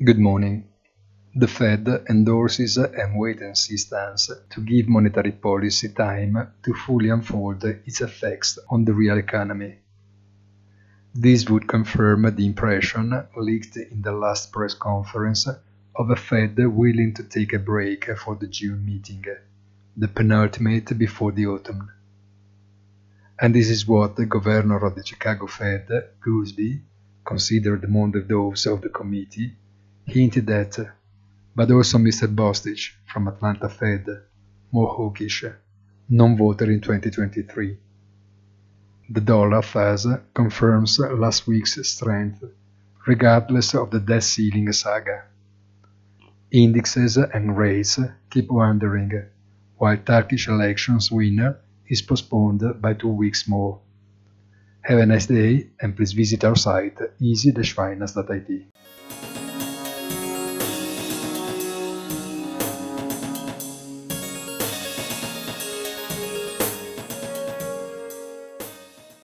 [0.00, 0.68] Good morning.
[1.34, 8.00] The Fed endorses a wait-and-see stance to give monetary policy time to fully unfold its
[8.00, 9.80] effects on the real economy.
[11.12, 15.48] This would confirm the impression leaked in the last press conference
[15.96, 19.24] of a Fed willing to take a break for the June meeting,
[19.96, 21.90] the penultimate before the autumn.
[23.36, 25.88] And this is what the governor of the Chicago Fed,
[26.20, 26.82] Goolsbee,
[27.24, 29.56] considered among the doves of the committee,
[30.08, 30.78] hinted at,
[31.54, 32.34] but also Mr.
[32.34, 34.06] Bostic from Atlanta Fed,
[34.72, 35.44] more hawkish,
[36.08, 37.76] non-voter in 2023.
[39.10, 42.44] The dollar thus confirms last week's strength,
[43.06, 45.24] regardless of the debt ceiling saga.
[46.50, 47.98] Indexes and rates
[48.30, 49.12] keep wandering,
[49.76, 53.80] while Turkish elections winner is postponed by two weeks more.
[54.82, 59.37] Have a nice day and please visit our site easy-finance.it.